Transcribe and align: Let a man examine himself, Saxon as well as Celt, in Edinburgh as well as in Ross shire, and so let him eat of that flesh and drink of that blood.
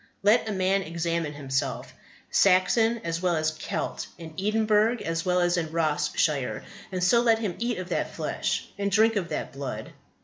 Let 0.23 0.49
a 0.49 0.51
man 0.51 0.81
examine 0.81 1.33
himself, 1.33 1.93
Saxon 2.31 3.01
as 3.03 3.21
well 3.21 3.35
as 3.35 3.51
Celt, 3.51 4.07
in 4.17 4.33
Edinburgh 4.39 4.97
as 5.05 5.25
well 5.27 5.39
as 5.39 5.57
in 5.57 5.71
Ross 5.71 6.17
shire, 6.17 6.63
and 6.91 7.03
so 7.03 7.21
let 7.21 7.37
him 7.37 7.53
eat 7.59 7.77
of 7.77 7.89
that 7.89 8.11
flesh 8.15 8.67
and 8.79 8.89
drink 8.89 9.15
of 9.15 9.29
that 9.29 9.51
blood. 9.53 9.93